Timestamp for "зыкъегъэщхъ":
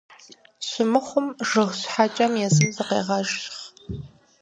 2.75-3.51